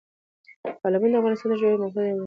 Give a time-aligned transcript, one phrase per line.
[0.81, 2.19] تالابونه د افغانستان د جغرافیایي موقیعت یو نتیجه ده.